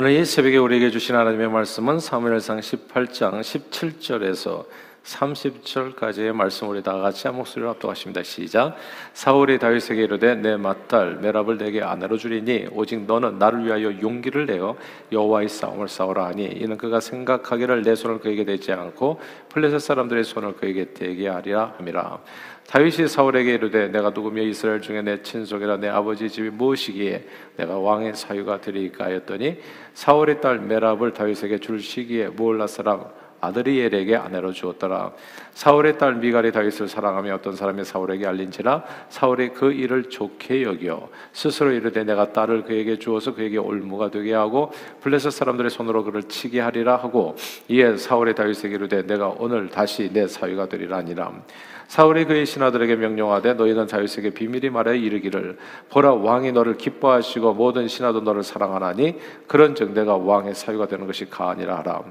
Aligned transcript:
오늘 0.00 0.12
이 0.12 0.24
새벽에 0.24 0.58
우리에게 0.58 0.90
주신 0.90 1.16
하나님의 1.16 1.48
말씀은 1.48 1.98
사무엘상 1.98 2.60
18장 2.60 3.40
17절에서 3.40 4.64
30절까지의 5.02 6.32
말씀 6.32 6.68
우리 6.68 6.84
다 6.84 6.96
같이 6.98 7.26
한 7.26 7.34
목소리로 7.34 7.70
합독하십니다. 7.70 8.22
시작. 8.22 8.76
사울이 9.12 9.58
다윗에게 9.58 10.04
이르되 10.04 10.36
내 10.36 10.56
맏딸 10.56 11.16
메랍을 11.16 11.58
내게 11.58 11.82
아내로 11.82 12.16
주리니 12.16 12.68
오직 12.74 13.06
너는 13.06 13.40
나를 13.40 13.64
위하여 13.64 14.00
용기를 14.00 14.46
내어 14.46 14.76
여호와의 15.10 15.48
싸움을 15.48 15.88
싸우라 15.88 16.26
하니 16.26 16.44
이는 16.44 16.78
그가 16.78 17.00
생각하기를 17.00 17.82
내 17.82 17.96
손을 17.96 18.20
그에게 18.20 18.44
대지 18.44 18.70
않고 18.70 19.20
플레셋 19.48 19.80
사람들의 19.80 20.22
손을 20.22 20.54
그에게 20.54 20.92
대게 20.92 21.26
하리라 21.26 21.74
함이라. 21.76 22.20
다윗이 22.68 23.08
사울에게 23.08 23.54
이르되 23.54 23.88
내가 23.88 24.10
누구며 24.10 24.42
이스라엘 24.42 24.82
중에 24.82 25.00
내 25.00 25.22
친속이라 25.22 25.78
내 25.78 25.88
아버지 25.88 26.28
집이 26.28 26.50
무엇이기에 26.50 27.24
내가 27.56 27.78
왕의 27.78 28.14
사유가 28.14 28.60
되리까 28.60 29.06
하였더니 29.06 29.56
사울의 29.94 30.42
딸 30.42 30.58
메랍을 30.58 31.14
다윗에게 31.14 31.60
줄 31.60 31.80
시기에 31.80 32.28
무올라 32.28 32.66
사람 32.66 33.06
아들이 33.40 33.80
엘에게 33.80 34.16
아내로 34.16 34.52
주었더라. 34.52 35.12
사울의 35.52 35.96
딸 35.96 36.16
미갈이 36.16 36.50
다윗을 36.52 36.88
사랑하며 36.88 37.34
어떤 37.34 37.54
사람이 37.54 37.84
사울에게 37.84 38.26
알린지라 38.26 38.84
사울이 39.08 39.50
그 39.50 39.72
일을 39.72 40.10
좋게 40.10 40.62
여겨 40.62 41.08
스스로 41.32 41.70
이르되 41.70 42.04
내가 42.04 42.32
딸을 42.32 42.64
그에게 42.64 42.98
주어서 42.98 43.34
그에게 43.34 43.58
올무가 43.58 44.10
되게 44.10 44.34
하고 44.34 44.72
블레셋 45.00 45.32
사람들의 45.32 45.70
손으로 45.70 46.04
그를 46.04 46.24
치게 46.24 46.60
하리라 46.60 46.96
하고 46.96 47.36
이에 47.68 47.96
사울의 47.96 48.34
다윗에게 48.34 48.74
이르되 48.74 49.06
내가 49.06 49.28
오늘 49.38 49.68
다시 49.68 50.12
내 50.12 50.26
사위가 50.26 50.68
되리라 50.68 51.02
니라 51.02 51.32
사울이 51.88 52.26
그의 52.26 52.44
신하들에게 52.44 52.96
명령하되 52.96 53.54
너희는 53.54 53.86
다윗에게 53.86 54.30
비밀이 54.30 54.68
말해 54.68 54.98
이르기를 54.98 55.56
보라 55.88 56.12
왕이 56.12 56.52
너를 56.52 56.76
기뻐하시고 56.76 57.54
모든 57.54 57.88
신하도 57.88 58.20
너를 58.20 58.42
사랑하나니 58.42 59.16
그런즉 59.46 59.92
내가 59.92 60.18
왕의 60.18 60.54
사유가 60.54 60.86
되는 60.86 61.06
것이 61.06 61.30
가아니라 61.30 61.78
하라. 61.78 62.02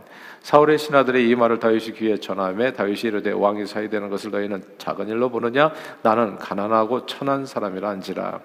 사울의 0.42 0.80
신하들이 0.80 1.30
이 1.30 1.36
말을 1.36 1.60
다윗이 1.60 1.94
귀에 1.94 2.18
전하며 2.18 2.72
다윗이 2.72 3.02
이르되 3.04 3.32
왕이 3.32 3.68
사이 3.68 3.88
되는 3.88 4.10
것을 4.10 4.32
너희는 4.32 4.64
작은 4.80 5.10
일로 5.10 5.30
보느냐? 5.30 5.72
나는 6.02 6.38
가난하고 6.38 7.06
천한 7.06 7.46
사람이라 7.46 7.88
한지라. 7.88 8.40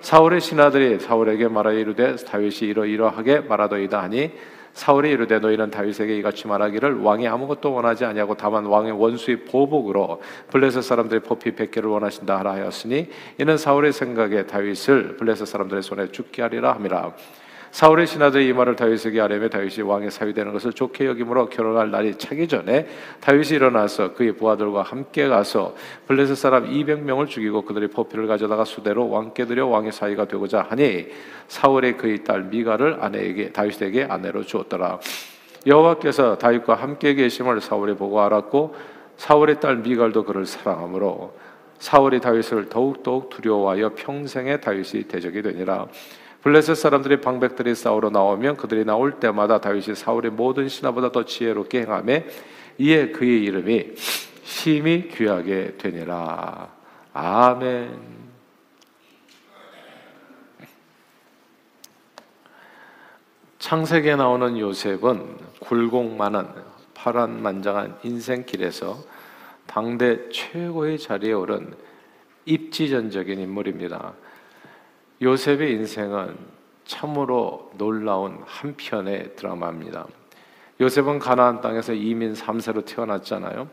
사울의 0.00 0.40
신하들이 0.40 0.98
사울에게 0.98 1.46
말하여 1.46 1.78
이르되 1.78 2.16
다윗이 2.16 2.68
이러이러하게 2.70 3.40
말하더이다 3.40 4.02
하니 4.02 4.32
사울이 4.78 5.10
이르되 5.10 5.40
너희는 5.40 5.72
다윗에게 5.72 6.16
이같이 6.18 6.46
말하기를 6.46 7.00
왕이 7.00 7.26
아무것도 7.26 7.72
원하지 7.72 8.04
아니하고 8.04 8.36
다만 8.36 8.64
왕의 8.64 8.92
원수의 8.92 9.44
보복으로 9.46 10.22
블레셋 10.52 10.84
사람들의 10.84 11.22
포피 11.24 11.50
백개를 11.56 11.90
원하신다 11.90 12.38
하라 12.38 12.52
하였으니 12.52 13.08
이는 13.38 13.56
사울의 13.56 13.92
생각에 13.92 14.46
다윗을 14.46 15.16
블레셋 15.16 15.48
사람들의 15.48 15.82
손에 15.82 16.12
죽게 16.12 16.42
하리라 16.42 16.74
함이라 16.74 17.12
사울의 17.70 18.06
신하들이 18.06 18.48
이 18.48 18.52
말을 18.52 18.76
다윗에게 18.76 19.20
아뢰며 19.20 19.48
다윗이 19.48 19.82
왕의 19.82 20.10
사위 20.10 20.32
되는 20.32 20.52
것을 20.52 20.72
좋게 20.72 21.06
여김으로 21.06 21.48
결혼할 21.48 21.90
날이 21.90 22.16
차기 22.16 22.48
전에 22.48 22.86
다윗이 23.20 23.56
일어나서 23.56 24.14
그의 24.14 24.32
부하들과 24.32 24.82
함께 24.82 25.28
가서 25.28 25.74
블레셋 26.06 26.36
사람 26.36 26.70
200명을 26.70 27.28
죽이고 27.28 27.62
그들의 27.62 27.88
포피를 27.90 28.26
가져다가 28.26 28.64
수대로 28.64 29.08
왕께 29.08 29.44
드려 29.44 29.66
왕의 29.66 29.92
사위가 29.92 30.26
되고자 30.26 30.66
하니 30.68 31.08
사울의 31.48 31.96
그의 31.96 32.24
딸 32.24 32.44
미가를 32.44 32.98
아내에게 33.00 33.52
다윗에게 33.52 34.04
아내로 34.04 34.44
주었더라. 34.44 34.98
여호와께서 35.66 36.38
다윗과 36.38 36.74
함께 36.74 37.14
계심을 37.14 37.60
사울이 37.60 37.94
보고 37.94 38.20
알았고 38.20 38.74
사울의 39.16 39.60
딸 39.60 39.78
미갈도 39.78 40.24
그를 40.24 40.46
사랑하므로 40.46 41.34
사울이 41.78 42.20
다윗을 42.20 42.68
더욱 42.68 43.02
더욱 43.02 43.30
두려워하여 43.30 43.92
평생에 43.94 44.58
다윗이 44.60 45.04
대적이 45.04 45.42
되니라. 45.42 45.86
블레셋 46.48 46.76
사람들의 46.76 47.20
방백들이 47.20 47.74
싸우러 47.74 48.08
나오면 48.08 48.56
그들이 48.56 48.86
나올 48.86 49.20
때마다 49.20 49.60
다윗이 49.60 49.94
사울의 49.94 50.30
모든 50.30 50.66
신하보다 50.66 51.12
더 51.12 51.26
지혜롭게 51.26 51.82
행함에 51.82 52.26
이에 52.78 53.10
그의 53.10 53.44
이름이 53.44 53.92
심히 54.44 55.08
귀하게 55.08 55.76
되니라. 55.76 56.70
아멘. 57.12 58.00
창세기에 63.58 64.16
나오는 64.16 64.58
요셉은 64.58 65.36
굴곡 65.60 66.16
많은 66.16 66.48
파란만장한 66.94 67.98
인생길에서 68.04 68.96
당대 69.66 70.30
최고의 70.30 70.98
자리에 70.98 71.34
오른 71.34 71.74
입지전적인 72.46 73.38
인물입니다. 73.38 74.14
요셉의 75.20 75.72
인생은 75.72 76.36
참으로 76.84 77.70
놀라운 77.76 78.42
한 78.46 78.74
편의 78.76 79.34
드라마입니다. 79.36 80.06
요셉은 80.80 81.18
가나안 81.18 81.60
땅에서 81.60 81.92
이민 81.92 82.34
3세로 82.34 82.84
태어났잖아요. 82.86 83.68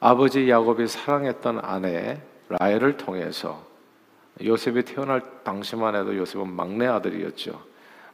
아버지 0.00 0.50
야곱이 0.50 0.88
사랑했던 0.88 1.60
아내 1.62 2.20
라헬을 2.48 2.96
통해서 2.96 3.62
요셉이 4.42 4.82
태어날 4.82 5.22
당시만 5.44 5.94
해도 5.94 6.16
요셉은 6.16 6.52
막내 6.52 6.86
아들이었죠. 6.86 7.62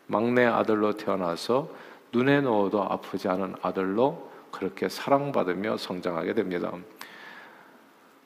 막내 0.06 0.44
아들로 0.44 0.96
태어나서 0.96 1.70
눈에 2.12 2.42
넣어도 2.42 2.82
아프지 2.82 3.28
않은 3.28 3.54
아들로 3.62 4.30
그렇게 4.50 4.88
사랑받으며 4.88 5.78
성장하게 5.78 6.34
됩니다. 6.34 6.72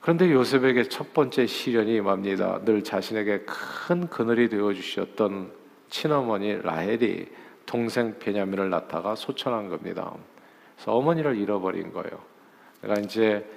그런데 0.05 0.31
요셉에게 0.31 0.83
첫 0.83 1.15
번째 1.15 1.47
시련이 1.47 1.95
임합니다. 1.95 2.63
늘 2.63 2.83
자신에게 2.83 3.39
큰 3.39 4.07
그늘이 4.07 4.49
되어 4.49 4.71
주셨던 4.71 5.51
친어머니 5.89 6.61
라헬이 6.61 7.25
동생 7.65 8.19
베냐민을 8.19 8.69
낳다가 8.69 9.15
소천한 9.15 9.67
겁니다. 9.67 10.13
그래서 10.75 10.95
어머니를 10.95 11.37
잃어버린 11.37 11.91
거예요. 11.91 12.19
내가 12.83 13.01
이제 13.01 13.49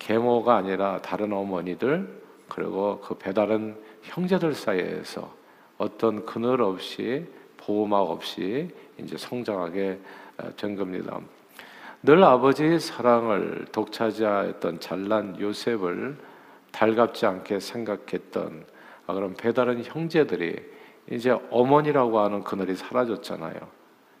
계모가 0.00 0.56
아니라 0.56 1.00
다른 1.02 1.32
어머니들 1.32 2.20
그리고 2.48 2.98
그 2.98 3.14
배다른 3.14 3.76
형제들 4.02 4.54
사이에서 4.54 5.32
어떤 5.78 6.26
그늘 6.26 6.62
없이 6.62 7.24
보호막 7.58 8.10
없이 8.10 8.68
이제 8.98 9.16
성장하게 9.16 10.00
된 10.56 10.74
겁니다. 10.74 11.20
늘 12.04 12.24
아버지의 12.24 12.80
사랑을 12.80 13.64
독차지하였던 13.70 14.80
잘난 14.80 15.38
요셉을 15.38 16.16
달갑지 16.72 17.26
않게 17.26 17.60
생각했던 17.60 18.64
아, 19.06 19.14
그런 19.14 19.34
배다른 19.34 19.84
형제들이 19.84 20.56
이제 21.12 21.30
어머니라고 21.50 22.18
하는 22.18 22.42
그늘이 22.42 22.74
사라졌잖아요. 22.74 23.54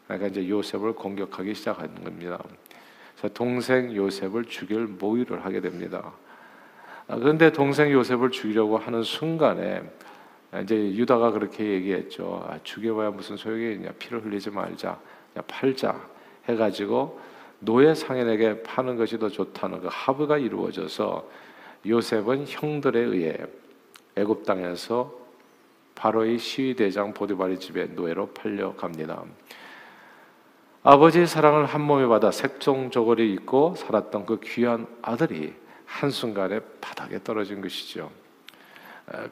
그러니까 0.04 0.28
이제 0.28 0.48
요셉을 0.48 0.92
공격하기 0.92 1.54
시작하는 1.54 2.04
겁니다. 2.04 2.40
동생 3.34 3.94
요셉을 3.94 4.44
죽일 4.44 4.86
모의를 4.86 5.44
하게 5.44 5.60
됩니다. 5.60 6.12
아, 7.08 7.16
그런데 7.16 7.50
동생 7.50 7.90
요셉을 7.90 8.30
죽이려고 8.30 8.78
하는 8.78 9.02
순간에 9.02 9.82
이제 10.62 10.76
유다가 10.76 11.32
그렇게 11.32 11.64
얘기했죠. 11.64 12.46
아, 12.48 12.60
죽여봐야 12.62 13.10
무슨 13.10 13.36
소용이 13.36 13.72
있냐? 13.74 13.90
피를 13.98 14.24
흘리지 14.24 14.50
말자. 14.50 15.00
팔자 15.48 16.00
해가지고 16.48 17.31
노예 17.64 17.94
상인에게 17.94 18.62
파는 18.64 18.96
것이 18.96 19.18
더 19.18 19.28
좋다는 19.28 19.82
그 19.82 19.88
합의가 19.90 20.38
이루어져서 20.38 21.28
요셉은 21.86 22.46
형들에 22.48 22.98
의해 22.98 23.36
애굽 24.16 24.44
땅에서 24.44 25.12
바로의 25.94 26.38
시위 26.38 26.74
대장 26.74 27.14
보디바리 27.14 27.60
집에 27.60 27.86
노예로 27.86 28.30
팔려갑니다. 28.30 29.22
아버지의 30.82 31.28
사랑을 31.28 31.64
한 31.64 31.80
몸에 31.82 32.06
받아 32.06 32.32
색종 32.32 32.90
저고리 32.90 33.32
입고 33.34 33.76
살았던 33.76 34.26
그 34.26 34.40
귀한 34.40 34.88
아들이 35.00 35.54
한순간에 35.86 36.58
바닥에 36.80 37.22
떨어진 37.22 37.60
것이죠. 37.60 38.10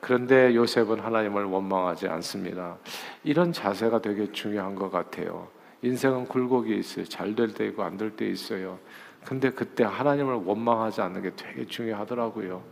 그런데 0.01 0.55
요셉은 0.55 1.01
하나님을 1.01 1.45
원망하지 1.45 2.07
않습니다. 2.07 2.77
이런 3.25 3.53
자세가 3.53 4.01
되게 4.01 4.31
중요한 4.31 4.77
것 4.77 4.91
같아요. 4.91 5.49
인생은 5.83 6.27
굴곡이 6.27 6.77
있어요. 6.79 7.05
잘 7.07 7.35
될 7.35 7.55
때 7.55 7.67
있고 7.69 7.83
안 7.83 7.97
될 7.97 8.11
때 8.17 8.29
있어요. 8.29 8.79
근데 9.25 9.51
그때 9.51 9.85
하나님을 9.85 10.35
원망하지 10.35 11.01
않는 11.03 11.23
게 11.23 11.33
되게 11.37 11.67
중요하더라고요. 11.67 12.63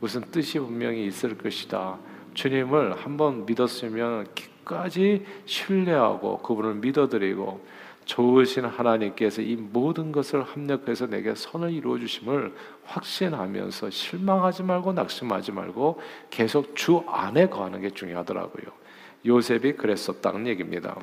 무슨 0.00 0.20
뜻이 0.30 0.58
분명히 0.58 1.06
있을 1.06 1.38
것이다. 1.38 1.98
주님을 2.34 2.96
한번 2.96 3.46
믿었으면 3.46 4.26
끝까지 4.64 5.24
신뢰하고 5.46 6.38
그분을 6.38 6.74
믿어드리고 6.74 7.64
좋으신 8.04 8.64
하나님께서 8.66 9.42
이 9.42 9.56
모든 9.56 10.12
것을 10.12 10.42
합력해서 10.42 11.06
내게 11.06 11.34
선을 11.34 11.72
이루어 11.72 11.98
주심을 11.98 12.54
확신하면서 12.84 13.90
실망하지 13.90 14.62
말고 14.62 14.92
낙심하지 14.92 15.52
말고 15.52 16.00
계속 16.30 16.76
주 16.76 17.02
안에 17.08 17.48
거하는 17.48 17.80
게 17.80 17.90
중요하더라고요. 17.90 18.66
요셉이 19.24 19.72
그랬었다는 19.72 20.46
얘기입니다. 20.46 20.96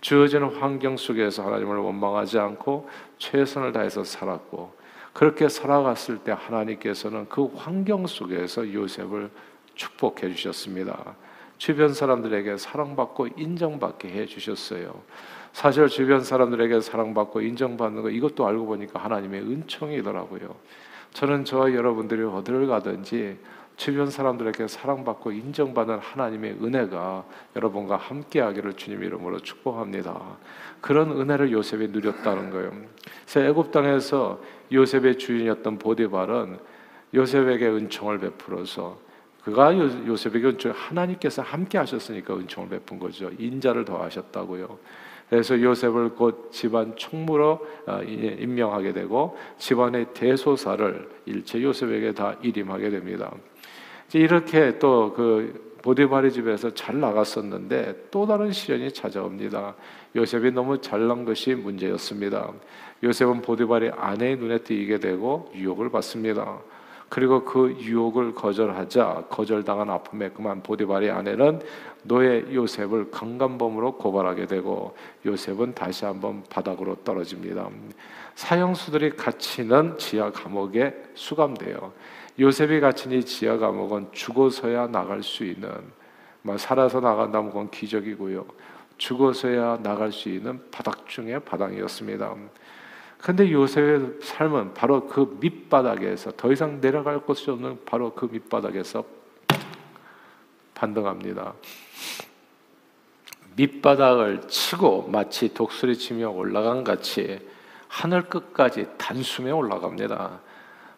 주어지는 0.00 0.48
환경 0.56 0.96
속에서 0.96 1.44
하나님을 1.44 1.76
원망하지 1.78 2.38
않고 2.38 2.88
최선을 3.18 3.72
다해서 3.72 4.04
살았고 4.04 4.72
그렇게 5.12 5.48
살아갔을 5.48 6.18
때 6.18 6.32
하나님께서는 6.32 7.28
그 7.28 7.50
환경 7.54 8.06
속에서 8.06 8.72
요셉을 8.72 9.30
축복해 9.74 10.34
주셨습니다. 10.34 11.16
주변 11.58 11.92
사람들에게 11.92 12.56
사랑받고 12.56 13.28
인정받게 13.36 14.08
해 14.08 14.26
주셨어요. 14.26 15.02
사실 15.52 15.88
주변 15.88 16.22
사람들에게 16.22 16.80
사랑받고 16.80 17.42
인정받는 17.42 18.02
거 18.02 18.10
이것도 18.10 18.46
알고 18.46 18.66
보니까 18.66 19.00
하나님의 19.00 19.42
은총이더라고요. 19.42 20.54
저는 21.12 21.44
저와 21.44 21.74
여러분들이 21.74 22.22
어디를 22.22 22.66
가든지 22.66 23.36
주변 23.80 24.10
사람들에게 24.10 24.68
사랑받고 24.68 25.32
인정받는 25.32 26.00
하나님의 26.00 26.58
은혜가 26.62 27.24
여러분과 27.56 27.96
함께하기를 27.96 28.74
주님 28.74 29.02
이름으로 29.02 29.40
축복합니다. 29.40 30.36
그런 30.82 31.18
은혜를 31.18 31.50
요셉이 31.50 31.88
누렸다는 31.88 32.50
거예요. 32.50 32.72
그래서 33.24 33.40
애굽 33.40 33.72
땅에서 33.72 34.38
요셉의 34.70 35.16
주인이었던 35.16 35.78
보디발은 35.78 36.58
요셉에게 37.14 37.68
은총을 37.68 38.18
베풀어서 38.18 38.98
그가 39.44 39.74
요셉에게 39.74 40.48
은총 40.48 40.72
하나님께서 40.76 41.40
함께 41.40 41.78
하셨으니까 41.78 42.34
은총을 42.34 42.68
베푼 42.68 42.98
거죠. 42.98 43.30
인자를 43.38 43.86
더하셨다고요. 43.86 44.78
그래서 45.30 45.60
요셉을 45.60 46.10
곧 46.10 46.50
집안 46.52 46.96
총무로 46.96 47.66
어, 47.86 48.02
임명하게 48.02 48.92
되고 48.92 49.38
집안의 49.58 50.08
대소사를 50.12 51.08
일체 51.26 51.62
요셉에게 51.62 52.12
다 52.12 52.36
일임하게 52.42 52.90
됩니다. 52.90 53.32
이렇게 54.12 54.78
또 54.78 55.12
그 55.16 55.70
보디바리 55.82 56.30
집에서 56.30 56.72
잘 56.74 57.00
나갔었는데 57.00 58.08
또 58.10 58.26
다른 58.26 58.52
시련이 58.52 58.92
찾아옵니다. 58.92 59.74
요셉이 60.14 60.52
너무 60.52 60.80
잘난 60.80 61.24
것이 61.24 61.54
문제였습니다. 61.54 62.52
요셉은 63.02 63.40
보디바리 63.42 63.90
아내의 63.96 64.36
눈에 64.36 64.58
띄게 64.58 64.98
되고 64.98 65.50
유혹을 65.54 65.90
받습니다. 65.90 66.60
그리고 67.10 67.44
그 67.44 67.76
유혹을 67.80 68.34
거절하자 68.34 69.24
거절당한 69.28 69.90
아픔에 69.90 70.30
그만 70.30 70.62
보디발의 70.62 71.10
아내는 71.10 71.60
노예 72.04 72.46
요셉을 72.54 73.10
강간범으로 73.10 73.96
고발하게 73.96 74.46
되고 74.46 74.96
요셉은 75.26 75.74
다시 75.74 76.04
한번 76.04 76.44
바닥으로 76.48 76.94
떨어집니다. 77.04 77.68
사형수들이 78.36 79.16
갇히는 79.16 79.98
지하 79.98 80.30
감옥에 80.30 80.94
수감돼요. 81.14 81.92
요셉이 82.38 82.78
갇힌 82.80 83.12
이 83.12 83.24
지하 83.24 83.58
감옥은 83.58 84.08
죽어서야 84.12 84.86
나갈 84.86 85.22
수 85.22 85.44
있는, 85.44 85.68
뭐 86.42 86.56
살아서 86.56 87.00
나간다면 87.00 87.70
기적이고요. 87.70 88.46
죽어서야 88.96 89.80
나갈 89.82 90.12
수 90.12 90.28
있는 90.28 90.60
바닥 90.70 91.08
중의 91.08 91.40
바닥이었습니다. 91.40 92.34
근데 93.20 93.50
요셉의 93.50 94.18
삶은 94.22 94.74
바로 94.74 95.06
그 95.06 95.36
밑바닥에서 95.40 96.32
더 96.36 96.50
이상 96.52 96.80
내려갈 96.80 97.20
곳이 97.20 97.50
없는 97.50 97.80
바로 97.84 98.14
그 98.14 98.26
밑바닥에서 98.30 99.04
반등합니다. 100.74 101.52
밑바닥을 103.56 104.48
치고 104.48 105.08
마치 105.08 105.52
독수리 105.52 105.96
치며 105.98 106.30
올라간 106.30 106.82
같이 106.82 107.46
하늘 107.88 108.22
끝까지 108.22 108.86
단숨에 108.96 109.50
올라갑니다. 109.50 110.40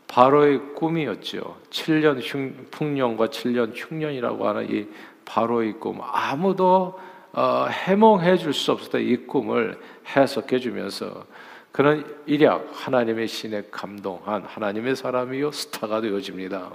바로의 0.06 0.74
꿈이었죠. 0.74 1.56
7년 1.70 2.20
흉, 2.22 2.69
풍년과 2.70 3.28
7년 3.28 3.72
흉년이라고 3.74 4.46
하는 4.46 4.70
이 4.70 4.86
바로의 5.24 5.80
꿈. 5.80 6.00
아무도 6.02 7.00
어, 7.32 7.66
해몽해 7.66 8.36
줄 8.36 8.52
수 8.52 8.72
없었던 8.72 9.00
이 9.00 9.16
꿈을 9.26 9.80
해석해 10.14 10.58
주면서 10.58 11.24
그는 11.72 12.04
일약 12.26 12.69
하나님의 12.72 13.26
신에 13.26 13.64
감동한 13.70 14.42
하나님의 14.42 14.94
사람이요 14.94 15.50
스타가 15.52 16.00
되어집니다. 16.02 16.70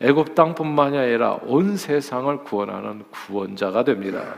애굽 0.00 0.36
땅뿐만이 0.36 0.96
아니라 0.96 1.40
온 1.42 1.76
세상을 1.76 2.44
구원하는 2.44 3.02
구원자가 3.10 3.82
됩니다. 3.82 4.36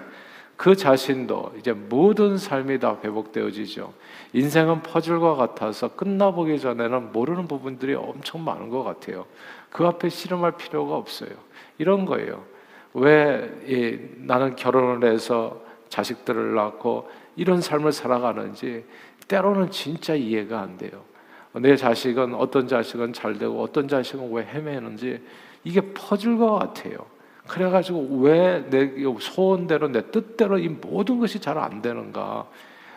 그 0.56 0.75
자신도 0.75 1.55
이제 1.58 1.73
모든 1.73 2.37
삶이 2.38 2.81
다 2.81 2.99
회복되어지죠. 3.02 3.93
인생은 4.32 4.82
퍼즐과 4.82 5.35
같아서 5.35 5.88
끝나보기 5.88 6.61
전에는 6.61 7.12
모르는 7.12 7.47
부분들이 7.47 7.94
엄청 7.94 8.44
많은 8.44 8.69
것 8.69 8.82
같아요. 8.82 9.26
그 9.70 9.87
앞에 9.87 10.08
씨름할 10.08 10.56
필요가 10.58 10.97
없어요. 10.97 11.31
이런 11.79 12.05
거예요. 12.05 12.44
왜 12.93 13.50
나는 14.17 14.56
결혼을 14.56 15.11
해서 15.11 15.62
자식들을 15.88 16.55
낳고 16.55 17.08
이런 17.37 17.61
삶을 17.61 17.93
살아가는지 17.93 18.85
때로는 19.31 19.71
진짜 19.71 20.15
이해가 20.17 20.61
안 20.61 20.77
돼요. 20.77 21.05
내 21.55 21.77
자식은 21.77 22.35
어떤 22.35 22.67
자식은 22.67 23.12
잘 23.12 23.38
되고 23.38 23.62
어떤 23.62 23.87
자식은 23.87 24.32
왜 24.32 24.44
헤매는지 24.44 25.23
이게 25.62 25.81
퍼즐과 25.94 26.50
같아요. 26.59 27.06
그래가지고 27.47 28.19
왜 28.23 28.65
내 28.71 28.93
소원대로 29.21 29.88
내 29.88 30.11
뜻대로 30.11 30.59
이 30.59 30.69
모든 30.69 31.21
것이 31.21 31.41
잘 31.41 31.59
안 31.59 31.81
되는가? 31.81 32.47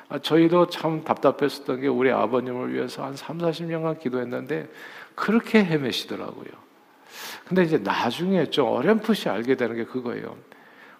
아, 0.09 0.19
저희도 0.19 0.67
참 0.67 1.03
답답했었던 1.03 1.81
게 1.81 1.87
우리 1.87 2.11
아버님을 2.11 2.73
위해서 2.73 3.03
한 3.03 3.15
3, 3.15 3.37
40년간 3.37 3.99
기도했는데 3.99 4.69
그렇게 5.15 5.63
헤매시더라고요. 5.63 6.49
근데 7.45 7.63
이제 7.63 7.77
나중에 7.77 8.45
좀 8.49 8.67
어렴풋이 8.69 9.29
알게 9.29 9.55
되는 9.55 9.75
게 9.75 9.85
그거예요. 9.85 10.35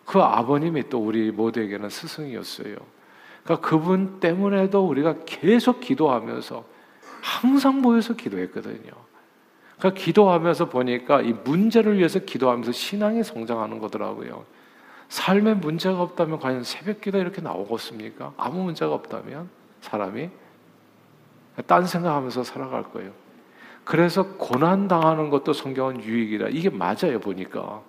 그 0.06 0.20
아버님이 0.20 0.90
또 0.90 1.00
우리 1.00 1.32
모두에게는 1.32 1.90
스승이었어요. 1.90 2.76
그러니까 3.44 3.68
그분 3.68 4.20
때문에도 4.20 4.88
우리가 4.88 5.16
계속 5.26 5.80
기도하면서 5.80 6.64
항상 7.22 7.82
모여서 7.82 8.16
기도했거든요. 8.16 8.92
그러니까 9.78 10.02
기도하면서 10.02 10.70
보니까 10.70 11.22
이 11.22 11.34
문제를 11.34 11.98
위해서 11.98 12.20
기도하면서 12.20 12.72
신앙이 12.72 13.24
성장하는 13.24 13.80
거더라고요. 13.80 14.46
삶에 15.10 15.54
문제가 15.56 16.02
없다면 16.02 16.40
과연 16.40 16.64
새벽 16.64 17.02
기도 17.02 17.18
이렇게 17.18 17.42
나오겠습니까? 17.42 18.34
아무 18.38 18.64
문제가 18.64 18.94
없다면 18.94 19.50
사람이 19.82 20.30
딴 21.68 21.86
생각하면서 21.86 22.44
살아갈 22.44 22.84
거예요. 22.84 23.12
그래서 23.84 24.24
고난 24.38 24.88
당하는 24.88 25.30
것도 25.30 25.54
성경은 25.54 26.04
유익이라 26.04 26.48
이게 26.50 26.70
맞아요 26.70 27.20
보니까. 27.20 27.82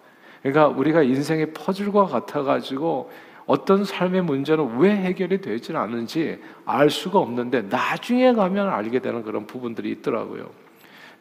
그러니까 0.43 0.67
우리가 0.69 1.03
인생의 1.03 1.53
퍼즐과 1.55 2.07
같아 2.07 2.43
가지고 2.43 3.11
어떤 3.47 3.85
삶의 3.85 4.23
문제는 4.23 4.79
왜 4.79 4.95
해결이 4.95 5.41
되지 5.41 5.77
않는지 5.77 6.41
알 6.65 6.91
수가 6.91 7.19
없는데 7.19 7.63
나중에 7.63 8.33
가면 8.33 8.69
알게 8.69 9.01
되는 9.01 9.23
그런 9.23 9.47
부분들이 9.47 9.91
있더라고요. 9.93 10.51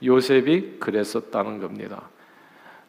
요셉이 0.03 0.77
그랬었다는 0.79 1.59
겁니다. 1.59 2.09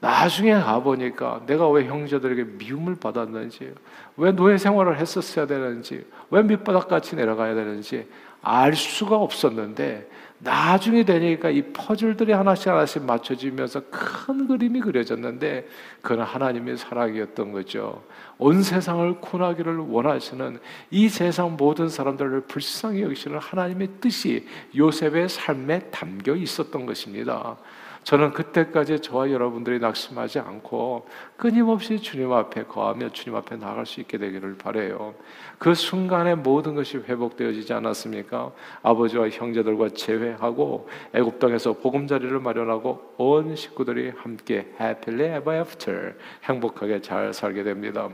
나중에 0.04 0.52
가보니까 0.52 1.40
내가 1.46 1.66
왜 1.70 1.86
형제들에게 1.86 2.44
미움을 2.58 2.96
받았는지, 2.96 3.72
왜 4.18 4.32
노예 4.32 4.58
생활을 4.58 4.98
했었어야 4.98 5.46
되는지, 5.46 6.04
왜 6.30 6.42
밑바닥같이 6.42 7.16
내려가야 7.16 7.54
되는지 7.54 8.06
알 8.42 8.76
수가 8.76 9.16
없었는데 9.16 10.10
나중에 10.40 11.04
되니까 11.04 11.48
이 11.48 11.62
퍼즐들이 11.72 12.32
하나씩 12.32 12.68
하나씩 12.68 13.02
맞춰지면서 13.04 13.84
큰 13.90 14.46
그림이 14.46 14.80
그려졌는데 14.80 15.66
그건 16.02 16.26
하나님의 16.26 16.76
사랑이었던 16.76 17.52
거죠. 17.52 18.02
온 18.36 18.62
세상을 18.62 19.22
구하기를 19.22 19.78
원하시는 19.78 20.58
이 20.90 21.08
세상 21.08 21.56
모든 21.56 21.88
사람들을 21.88 22.42
불쌍히 22.42 23.00
여기시는 23.00 23.38
하나님의 23.38 23.88
뜻이 24.02 24.46
요셉의 24.76 25.30
삶에 25.30 25.88
담겨 25.90 26.34
있었던 26.34 26.84
것입니다. 26.84 27.56
저는 28.04 28.32
그때까지 28.32 29.00
저와 29.00 29.30
여러분들이 29.30 29.78
낙심하지 29.78 30.38
않고 30.38 31.06
끊임없이 31.36 31.98
주님 31.98 32.32
앞에 32.32 32.64
거하며 32.64 33.10
주님 33.10 33.34
앞에 33.36 33.56
나갈 33.56 33.86
수 33.86 34.00
있게 34.00 34.18
되기를 34.18 34.58
바래요. 34.58 35.14
그 35.58 35.74
순간에 35.74 36.34
모든 36.34 36.74
것이 36.74 36.98
회복되어지지 36.98 37.72
않았습니까? 37.72 38.52
아버지와 38.82 39.30
형제들과 39.30 39.88
재회하고 39.90 40.88
애굽 41.14 41.38
땅에서 41.38 41.72
보금자리를 41.72 42.38
마련하고 42.38 43.14
온 43.16 43.56
식구들이 43.56 44.12
함께 44.16 44.74
happily 44.78 45.38
ever 45.38 45.58
after 45.58 46.14
행복하게 46.44 47.00
잘 47.00 47.32
살게 47.32 47.62
됩니다. 47.62 48.10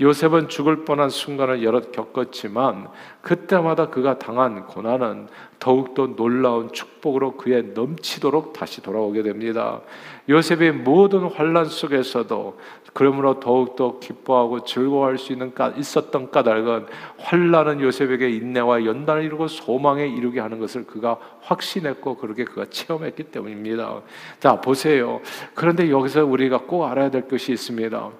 요셉은 0.00 0.48
죽을 0.48 0.84
뻔한 0.84 1.10
순간을 1.10 1.62
여럿 1.62 1.92
겪었지만 1.92 2.88
그때마다 3.20 3.90
그가 3.90 4.18
당한 4.18 4.66
고난은 4.66 5.28
더욱더 5.58 6.06
놀라운 6.16 6.72
축복으로 6.72 7.36
그의 7.36 7.72
넘치도록 7.74 8.54
다시 8.54 8.82
돌아오게 8.82 9.22
됩니다. 9.22 9.82
요셉이 10.28 10.70
모든 10.70 11.24
환란 11.24 11.66
속에서도 11.66 12.58
그러므로 12.92 13.38
더욱더 13.40 13.98
기뻐하고 13.98 14.64
즐거워할 14.64 15.18
수 15.18 15.32
있는 15.32 15.54
까, 15.54 15.68
있었던 15.68 16.30
까닭은 16.30 16.86
환란은 17.18 17.80
요셉에게 17.80 18.30
인내와 18.30 18.84
연단을 18.84 19.22
이루고 19.24 19.48
소망에 19.48 20.06
이르게 20.06 20.40
하는 20.40 20.58
것을 20.58 20.86
그가 20.86 21.18
확신했고 21.42 22.16
그렇게 22.16 22.44
그가 22.44 22.66
체험했기 22.70 23.24
때문입니다. 23.24 24.00
자 24.40 24.60
보세요. 24.60 25.20
그런데 25.54 25.90
여기서 25.90 26.24
우리가 26.24 26.62
꼭 26.62 26.86
알아야 26.86 27.10
될 27.10 27.28
것이 27.28 27.52
있습니다. 27.52 28.10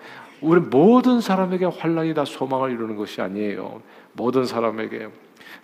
우리 0.42 0.60
모든 0.60 1.20
사람에게 1.20 1.66
환란이 1.66 2.14
다 2.14 2.24
소망을 2.24 2.70
이루는 2.70 2.96
것이 2.96 3.20
아니에요. 3.20 3.82
모든 4.12 4.44
사람에게. 4.44 5.08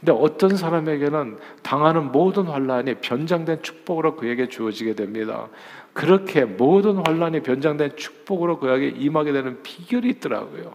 근데 0.01 0.13
어떤 0.13 0.57
사람에게는 0.57 1.39
당하는 1.63 2.13
모든 2.13 2.45
환란이 2.45 2.97
변장된 2.97 3.63
축복으로 3.63 4.17
그에게 4.17 4.49
주어지게 4.49 4.95
됩니다. 4.95 5.49
그렇게 5.93 6.45
모든 6.45 6.97
환란이 7.07 7.43
변장된 7.43 7.97
축복으로 7.97 8.59
그에게 8.59 8.89
임하게 8.89 9.33
되는 9.33 9.63
비결이 9.63 10.11
있더라고요. 10.11 10.75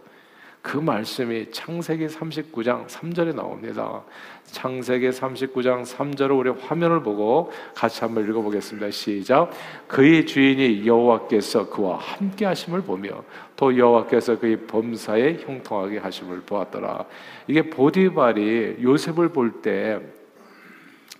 그 0.62 0.76
말씀이 0.78 1.50
창세기 1.50 2.06
39장 2.06 2.86
3절에 2.86 3.34
나옵니다. 3.34 4.02
창세기 4.46 5.10
39장 5.10 5.84
3절을 5.84 6.38
우리 6.38 6.50
화면을 6.50 7.02
보고 7.02 7.50
같이 7.74 8.00
한번 8.00 8.28
읽어보겠습니다. 8.28 8.90
시작. 8.92 9.50
그의 9.88 10.24
주인이 10.24 10.86
여호와께서 10.86 11.68
그와 11.68 11.98
함께 11.98 12.46
하심을 12.46 12.82
보며 12.82 13.24
또 13.56 13.76
여호와께서 13.76 14.38
그의 14.38 14.66
범사에 14.68 15.38
형통하게 15.40 15.98
하심을 15.98 16.42
보았더라. 16.42 17.06
이게 17.48 17.68
보디발이 17.68 18.76
요셉을 18.80 19.30
볼 19.30 19.62
때 19.62 20.00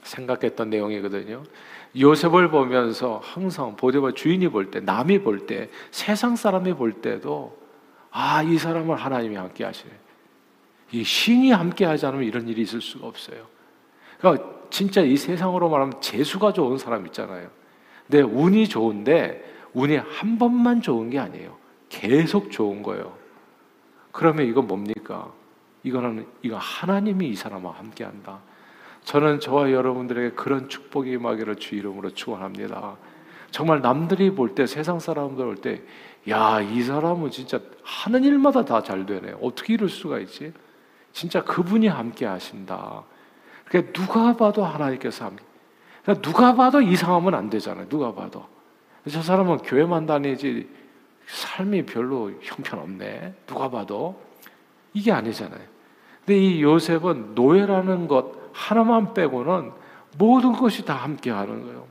생각했던 0.02 0.70
내용이거든요. 0.70 1.42
요셉을 1.98 2.50
보면서 2.50 3.20
항상 3.22 3.76
보디발 3.76 4.14
주인이 4.14 4.48
볼 4.48 4.70
때, 4.70 4.80
남이 4.80 5.20
볼 5.20 5.46
때, 5.46 5.68
세상 5.90 6.36
사람이 6.36 6.74
볼 6.74 6.94
때도 6.94 7.61
아, 8.12 8.42
이 8.42 8.58
사람을 8.58 8.96
하나님이 8.96 9.36
함께 9.36 9.64
하시네. 9.64 9.90
이 10.92 11.02
신이 11.02 11.50
함께 11.50 11.86
하지 11.86 12.04
않으면 12.06 12.24
이런 12.24 12.46
일이 12.46 12.62
있을 12.62 12.80
수가 12.80 13.06
없어요. 13.06 13.46
그러니까 14.18 14.46
진짜 14.70 15.00
이 15.00 15.16
세상으로 15.16 15.68
말하면 15.70 16.00
재수가 16.00 16.52
좋은 16.52 16.76
사람 16.78 17.06
있잖아요. 17.06 17.48
근데 18.06 18.22
운이 18.22 18.68
좋은데 18.68 19.42
운이 19.72 19.96
한 19.96 20.38
번만 20.38 20.82
좋은 20.82 21.08
게 21.08 21.18
아니에요. 21.18 21.56
계속 21.88 22.50
좋은 22.50 22.82
거예요. 22.82 23.16
그러면 24.12 24.46
이건 24.46 24.66
뭡니까? 24.66 25.32
이거는 25.82 26.26
이거 26.42 26.58
하나님이 26.58 27.30
이 27.30 27.34
사람과 27.34 27.70
함께 27.70 28.04
한다. 28.04 28.40
저는 29.04 29.40
저와 29.40 29.72
여러분들에게 29.72 30.34
그런 30.36 30.68
축복이 30.68 31.10
임하기를 31.12 31.56
주 31.56 31.74
이름으로 31.74 32.10
축원합니다. 32.10 32.96
정말 33.50 33.80
남들이 33.80 34.30
볼 34.30 34.54
때 34.54 34.66
세상 34.66 34.98
사람들 34.98 35.44
볼 35.44 35.56
때 35.56 35.82
야, 36.28 36.60
이 36.60 36.82
사람은 36.82 37.30
진짜 37.30 37.60
하는 37.82 38.22
일마다 38.24 38.64
다 38.64 38.82
잘 38.82 39.06
되네. 39.06 39.34
어떻게 39.42 39.74
이럴 39.74 39.88
수가 39.88 40.18
있지? 40.20 40.52
진짜 41.12 41.42
그분이 41.42 41.88
함께 41.88 42.26
하신다. 42.26 43.02
그러니까 43.66 43.92
누가 43.92 44.36
봐도 44.36 44.64
하나님께서 44.64 45.26
함께. 45.26 45.44
그러니까 46.02 46.22
누가 46.22 46.54
봐도 46.54 46.80
이상하면 46.80 47.34
안 47.34 47.50
되잖아요. 47.50 47.88
누가 47.88 48.12
봐도. 48.14 48.44
저 49.10 49.20
사람은 49.20 49.58
교회만 49.58 50.06
다니지 50.06 50.68
삶이 51.26 51.86
별로 51.86 52.30
형편없네. 52.40 53.34
누가 53.46 53.68
봐도. 53.70 54.20
이게 54.94 55.10
아니잖아요. 55.12 55.60
근데 56.24 56.38
이 56.38 56.62
요셉은 56.62 57.34
노예라는 57.34 58.06
것 58.06 58.32
하나만 58.52 59.14
빼고는 59.14 59.72
모든 60.18 60.52
것이 60.52 60.84
다 60.84 60.94
함께 60.94 61.30
하는 61.30 61.62
거예요. 61.64 61.86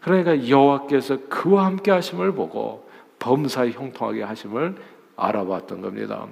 그러니까 0.00 0.48
여호와께서 0.48 1.28
그와 1.28 1.64
함께 1.66 1.90
하심을 1.90 2.32
보고 2.32 2.87
범사에 3.18 3.72
형통하게 3.72 4.22
하심을 4.22 4.76
알아봤던 5.16 5.80
겁니다. 5.80 6.26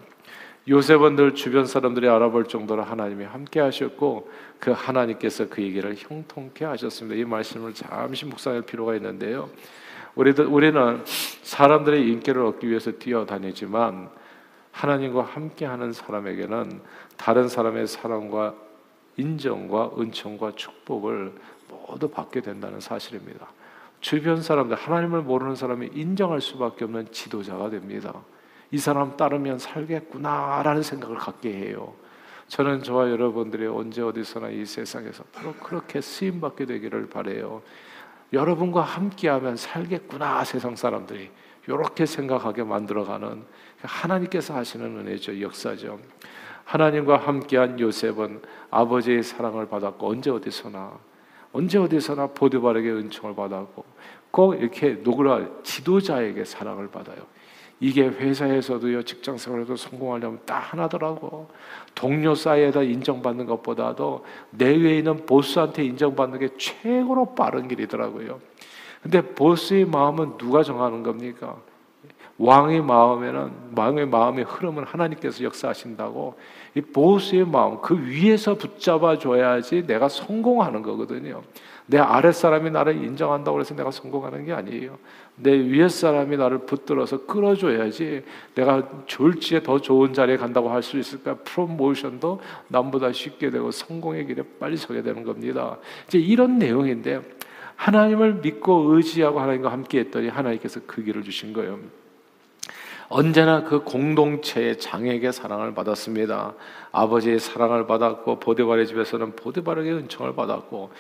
요셉은 0.69 1.15
늘 1.15 1.35
주변 1.35 1.65
사람들이 1.65 2.09
알아볼 2.09 2.47
정도로 2.47 2.83
하나님이 2.83 3.25
함께 3.25 3.61
하셨고 3.61 4.29
그 4.59 4.73
하나님께서 4.73 5.49
그 5.49 5.63
얘기를 5.63 5.95
형통케 5.97 6.65
하셨습니다. 6.65 7.21
이 7.21 7.25
말씀을 7.25 7.73
잠시 7.73 8.27
묵상할 8.27 8.63
필요가 8.63 8.97
있는데요. 8.97 9.49
우리들 10.17 10.47
우리는 10.47 11.05
사람들의 11.43 12.09
인기를 12.09 12.43
얻기 12.43 12.69
위해서 12.69 12.91
뛰어다니지만 12.91 14.09
하나님과 14.73 15.23
함께하는 15.23 15.93
사람에게는 15.93 16.81
다른 17.17 17.49
사람의 17.49 17.87
사랑과 17.87 18.55
인정과 19.17 19.93
은총과 19.99 20.53
축복을 20.57 21.33
모두 21.69 22.09
받게 22.09 22.41
된다는 22.41 22.81
사실입니다. 22.81 23.47
주변 24.07 24.41
사람들, 24.41 24.77
하나님을 24.77 25.23
모르는 25.23 25.57
사람이 25.57 25.91
인정할 25.93 26.41
수밖에 26.41 26.85
없는 26.85 27.11
지도자가 27.11 27.71
됩니다. 27.71 28.15
이 28.71 28.79
사람 28.79 29.17
따르면 29.17 29.59
살겠구나라는 29.59 30.85
생각을 30.85 31.17
갖게 31.17 31.53
해요. 31.53 31.93
저는 32.47 32.85
저와 32.85 33.11
여러분들이 33.11 33.67
언제 33.67 34.03
어디서나 34.03 34.51
이 34.51 34.65
세상에서 34.65 35.25
바로 35.33 35.55
그렇게 35.55 36.01
쓰임 36.01 36.41
받게 36.41 36.67
되기를 36.67 37.09
바래요. 37.09 37.63
여러분과 38.33 38.83
함께하면 38.83 39.57
살겠구나 39.57 40.45
세상 40.45 40.77
사람들이 40.77 41.29
이렇게 41.67 42.07
생각하게 42.07 42.63
만들어가는 42.63 43.43
하나님께서 43.83 44.55
하시는 44.55 44.87
은혜죠 44.87 45.41
역사죠. 45.41 45.99
하나님과 46.65 47.17
함께한 47.17 47.81
요셉은 47.81 48.41
아버지의 48.71 49.25
사랑을 49.25 49.69
받았고 49.69 50.09
언제 50.09 50.31
어디서나 50.31 50.97
언제 51.53 51.79
어디서나 51.79 52.29
보드발에게 52.29 52.91
은총을 52.91 53.35
받았고 53.35 53.85
꼭 54.31 54.55
이렇게 54.55 54.99
누구라 55.03 55.63
지도자에게 55.63 56.45
사랑을 56.45 56.89
받아요. 56.89 57.19
이게 57.79 58.07
회사에서도요 58.07 59.03
직장 59.03 59.37
생활에도 59.37 59.77
성공하려면 59.77 60.41
딱 60.47 60.59
하나더라고 60.59 61.49
동료 61.95 62.35
사이에다 62.35 62.83
인정받는 62.83 63.47
것보다도 63.47 64.25
내외에 64.51 64.99
있는 64.99 65.27
보스한테 65.27 65.85
인정받는 65.85 66.39
게 66.39 66.49
최고로 66.57 67.35
빠른 67.35 67.69
길이더라고요. 67.69 68.41
근데 69.03 69.21
보스의 69.21 69.85
마음은 69.85 70.39
누가 70.39 70.63
정하는 70.63 71.03
겁니까? 71.03 71.57
왕의 72.39 72.83
마음에는 72.83 73.51
왕의 73.77 74.07
마음의 74.09 74.45
흐름은 74.45 74.85
하나님께서 74.85 75.43
역사하신다고 75.45 76.35
이 76.75 76.81
보스의 76.83 77.47
마음 77.47 77.81
그 77.81 77.99
위에서 77.99 78.55
붙잡아 78.57 79.19
줘야지 79.19 79.87
내가 79.87 80.09
성공하는 80.09 80.83
거거든요. 80.83 81.43
내 81.89 81.99
아랫 81.99 82.35
사람이 82.35 82.71
나를 82.71 82.97
인정한다고 82.97 83.61
해서 83.61 83.75
내가 83.75 83.91
성공하는 83.91 84.45
게 84.45 84.53
아니에요. 84.53 84.99
내 85.37 85.53
위에 85.53 85.89
사람이 85.89 86.37
나를 86.37 86.67
붙들어서 86.67 87.27
끌어줘야지 87.27 88.25
내가 88.55 88.83
졸지에 89.07 89.63
더 89.63 89.79
좋은 89.79 90.13
자리에 90.13 90.37
간다고 90.37 90.69
할 90.69 90.83
수 90.83 90.99
있을까? 90.99 91.37
프로모션도 91.37 92.41
남보다 92.69 93.13
쉽게 93.13 93.51
되고 93.51 93.71
성공의 93.71 94.27
길에 94.27 94.43
빨리 94.61 94.77
서게 94.77 95.03
되는 95.03 95.23
겁니다. 95.25 95.79
이제 96.07 96.19
이런 96.19 96.59
내용인데 96.59 97.23
하나님을 97.77 98.35
믿고 98.35 98.95
의지하고 98.95 99.41
하나님과 99.41 99.71
함께 99.71 100.01
했더니 100.01 100.29
하나님께서 100.29 100.81
그 100.87 101.03
길을 101.03 101.23
주신 101.23 101.53
거예요. 101.53 101.79
언제나 103.09 103.63
그 103.63 103.83
공동체의 103.85 104.79
장에게 104.79 105.31
사랑을 105.33 105.75
받았습니다. 105.75 106.55
아버지의 106.93 107.39
사랑을 107.39 107.87
받았고 107.87 108.41
보디발의 108.41 108.87
집에서는 108.87 109.37
보디발에게 109.37 109.93
은총을 109.93 110.35
받았고 110.35 110.91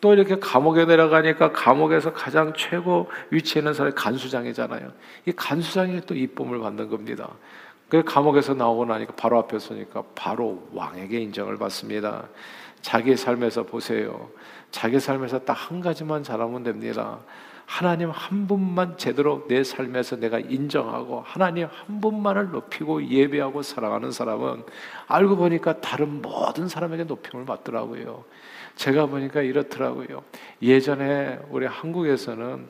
또 0.00 0.12
이렇게 0.12 0.38
감옥에 0.38 0.84
내려가니까 0.84 1.52
감옥에서 1.52 2.12
가장 2.12 2.52
최고 2.54 3.08
위치에 3.30 3.60
있는 3.60 3.72
사람이 3.72 3.94
간수장이잖아요. 3.94 4.92
이 5.26 5.32
간수장이 5.32 6.02
또 6.02 6.14
이쁨을 6.14 6.58
받는 6.58 6.90
겁니다. 6.90 7.30
그 7.88 8.02
감옥에서 8.02 8.54
나오고 8.54 8.84
나니까 8.84 9.14
바로 9.16 9.38
앞에 9.38 9.58
서니까 9.58 10.02
바로 10.14 10.68
왕에게 10.72 11.20
인정을 11.20 11.56
받습니다. 11.56 12.24
자기 12.82 13.16
삶에서 13.16 13.62
보세요. 13.62 14.28
자기 14.70 15.00
삶에서 15.00 15.38
딱 15.38 15.54
한 15.54 15.80
가지만 15.80 16.22
잘하면 16.22 16.64
됩니다. 16.64 17.20
하나님 17.66 18.10
한 18.10 18.46
분만 18.46 18.96
제대로 18.98 19.46
내 19.48 19.64
삶에서 19.64 20.16
내가 20.16 20.38
인정하고 20.38 21.22
하나님 21.24 21.68
한 21.70 22.00
분만을 22.00 22.50
높이고 22.50 23.04
예배하고 23.06 23.62
사랑하는 23.62 24.12
사람은 24.12 24.64
알고 25.06 25.36
보니까 25.36 25.80
다른 25.80 26.20
모든 26.20 26.68
사람에게 26.68 27.04
높임을 27.04 27.46
받더라고요. 27.46 28.24
제가 28.76 29.06
보니까 29.06 29.40
이렇더라고요. 29.42 30.22
예전에 30.62 31.40
우리 31.50 31.66
한국에서는 31.66 32.68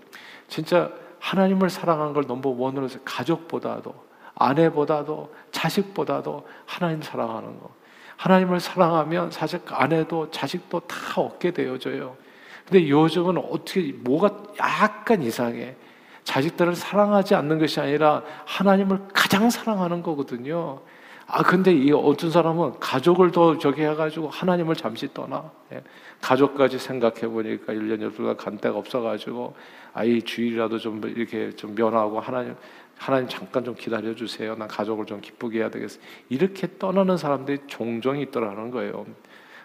진짜 0.49 0.93
하나님을 1.19 1.71
사랑하는 1.71 2.13
걸 2.13 2.25
넘버 2.27 2.51
원으로 2.51 2.89
서 2.89 2.99
가족보다도 3.05 3.95
아내보다도 4.35 5.35
자식보다도 5.53 6.47
하나님 6.67 7.03
사랑하는 7.03 7.59
거. 7.61 7.71
하나님을 8.17 8.61
사랑하면 8.61 9.31
사실 9.31 9.61
아내도 9.69 10.31
자식도 10.31 10.81
다 10.81 11.21
얻게 11.21 11.51
되어져요. 11.51 12.17
근데 12.67 12.89
요즘은 12.89 13.39
어떻게 13.39 13.93
뭐가 13.93 14.43
약간 14.59 15.23
이상해. 15.23 15.77
자식들을 16.25 16.75
사랑하지 16.75 17.35
않는 17.35 17.59
것이 17.59 17.81
아니라 17.81 18.23
하나님을 18.47 19.09
가장 19.13 19.51
사랑하는 19.51 20.03
거거든요. 20.03 20.81
아, 21.27 21.43
근데 21.43 21.73
이 21.73 21.91
어떤 21.93 22.31
사람은 22.31 22.81
가족을 22.81 23.31
더 23.31 23.59
저기 23.59 23.83
해가지고 23.83 24.29
하나님을 24.29 24.75
잠시 24.75 25.13
떠나. 25.13 25.51
예. 25.73 25.83
가족까지 26.21 26.79
생각해 26.79 27.29
보니까 27.29 27.73
1년, 27.73 28.11
12달 28.11 28.37
간 28.37 28.59
데가 28.59 28.77
없어가지고, 28.77 29.55
아이 29.95 30.21
주일이라도 30.21 30.79
좀 30.79 31.01
이렇게 31.05 31.51
좀 31.53 31.75
면하고 31.75 32.21
하나님, 32.21 32.55
하나님 32.99 33.29
잠깐 33.29 33.65
좀 33.65 33.75
기다려 33.75 34.15
주세요. 34.15 34.55
난 34.55 34.69
가족을 34.69 35.07
좀 35.07 35.21
기쁘게 35.21 35.61
해야 35.61 35.71
되겠어. 35.71 35.99
이렇게 36.29 36.69
떠나는 36.79 37.17
사람들이 37.17 37.61
종종 37.67 38.19
있더라는 38.19 38.71
거예요. 38.71 39.07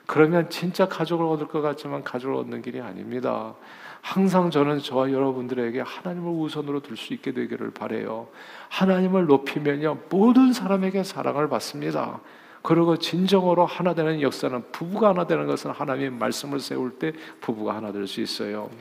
그러면 0.09 0.49
진짜 0.49 0.87
가족을 0.87 1.23
얻을 1.27 1.47
것 1.47 1.61
같지만 1.61 2.03
가족을 2.03 2.35
얻는 2.37 2.63
길이 2.63 2.81
아닙니다. 2.81 3.53
항상 4.01 4.49
저는 4.49 4.79
저와 4.79 5.11
여러분들에게 5.11 5.81
하나님을 5.81 6.31
우선으로 6.31 6.79
둘 6.79 6.97
수 6.97 7.13
있게 7.13 7.31
되기를 7.31 7.69
바래요. 7.69 8.27
하나님을 8.69 9.27
높이면요 9.27 9.99
모든 10.09 10.51
사람에게 10.51 11.03
사랑을 11.03 11.47
받습니다. 11.47 12.21
그리고 12.63 12.97
진정으로 12.97 13.67
하나 13.67 13.93
되는 13.93 14.19
역사는 14.19 14.71
부부가 14.71 15.09
하나 15.09 15.27
되는 15.27 15.45
것은 15.45 15.69
하나님의 15.69 16.09
말씀을 16.09 16.59
세울 16.59 16.89
때 16.97 17.13
부부가 17.39 17.75
하나 17.75 17.91
될 17.91 18.07
수 18.07 18.19
있어요. 18.19 18.71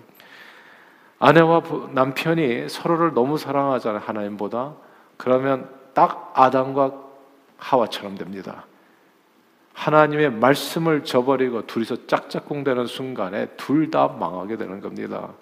아내와 1.18 1.62
남편이 1.90 2.70
서로를 2.70 3.12
너무 3.12 3.36
사랑하잖아요 3.36 4.00
하나님보다 4.02 4.76
그러면 5.18 5.68
딱 5.92 6.32
아담과 6.34 6.94
하와처럼 7.58 8.16
됩니다. 8.16 8.64
하나님의 9.78 10.32
말씀을 10.32 11.04
저버리고 11.04 11.66
둘이서 11.66 12.08
짝짝꿍되는 12.08 12.86
순간에 12.86 13.46
둘 13.56 13.90
다 13.90 14.08
망하게 14.08 14.56
되는 14.56 14.80
겁니다. 14.80 15.32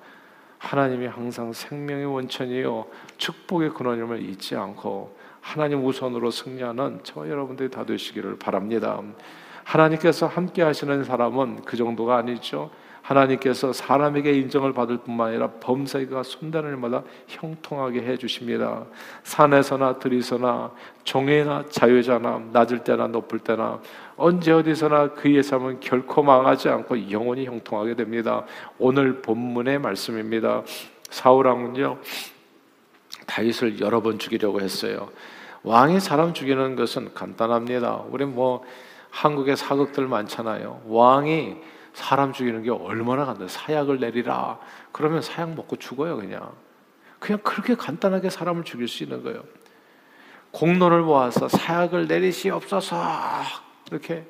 하나님이 0.59 1.07
항상 1.07 1.53
생명의 1.55 2.05
원천이요 2.05 2.87
축복의 3.17 3.71
근원임을 3.71 4.21
잊지 4.23 4.55
않고 4.55 5.17
하나님 5.41 5.85
우선으로 5.85 6.31
승리하는 6.31 7.01
저 7.03 7.27
여러분들이 7.29 7.71
다 7.71 7.87
되시기를 7.87 8.39
바랍니다. 8.39 9.01
하나님께서 9.65 10.27
함께 10.27 10.63
하시는 10.63 11.03
사람은 11.03 11.63
그 11.65 11.79
정도가 11.79 12.19
아니죠. 12.19 12.71
하나님께서 13.07 13.73
사람에게 13.73 14.33
인정을 14.33 14.73
받을 14.73 14.99
뿐만 14.99 15.29
아니라 15.29 15.49
범사가 15.61 16.25
손대는 16.25 16.71
일마다 16.71 17.05
형통하게 17.29 18.03
해 18.03 18.17
주십니다. 18.17 18.85
산에서나 19.23 20.01
들이서나 20.01 20.73
종애나 21.05 21.67
자유자나 21.69 22.49
낮을 22.53 22.83
때나 22.83 23.07
높을 23.07 23.39
때나 23.39 23.81
언제 24.17 24.51
어디서나 24.53 25.13
그의 25.15 25.45
삶은 25.45 25.79
결코 25.79 26.25
망하지 26.25 26.69
않고 26.69 27.13
영원히 27.13 27.47
형통하게 27.47 27.95
됩니다. 27.95 28.45
오늘 28.79 29.23
본문의 29.23 29.79
말씀입니다. 29.79 30.63
사울 31.09 31.47
왕은요 31.47 31.99
다윗을 33.27 33.81
여러 33.81 34.03
번 34.03 34.19
죽이려고 34.19 34.61
했어요. 34.61 35.11
왕이 35.63 36.01
사람 36.01 36.35
죽이는 36.35 36.75
것은 36.75 37.15
간단합니다. 37.15 38.03
우리 38.11 38.25
뭐 38.25 38.65
한국에 39.11 39.55
사극들 39.55 40.09
많잖아요. 40.09 40.83
왕이 40.87 41.57
사람 41.97 42.35
죽이는 42.35 42.63
게 42.63 42.71
얼마나 42.71 43.25
간단 43.25 43.49
사약을 43.49 44.01
내리라. 44.01 44.59
그러면 44.93 45.23
사약 45.23 45.55
먹고 45.55 45.77
죽어요, 45.77 46.19
그냥. 46.19 46.53
그냥 47.19 47.41
그렇게 47.43 47.75
간단하게 47.75 48.29
사람을 48.29 48.65
죽일 48.65 48.87
수 48.87 49.03
있는 49.03 49.23
거예요. 49.25 49.43
공로를 50.51 51.01
모아서 51.01 51.49
사약을 51.49 52.07
내리시옵소서. 52.07 53.03
이렇게 53.91 54.27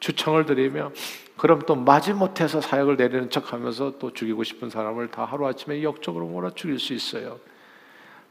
주청을 0.00 0.44
드리며 0.44 0.90
그럼 1.36 1.62
또 1.66 1.76
마지못해서 1.76 2.60
사약을 2.60 2.96
내리는 2.96 3.30
척하면서 3.30 3.98
또 4.00 4.12
죽이고 4.12 4.42
싶은 4.42 4.68
사람을 4.68 5.12
다 5.12 5.24
하루아침에 5.24 5.84
역적으로 5.84 6.26
몰아 6.26 6.50
죽일 6.56 6.80
수 6.80 6.94
있어요. 6.94 7.38